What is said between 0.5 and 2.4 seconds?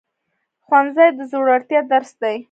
ښوونځی د زړورتیا درس دی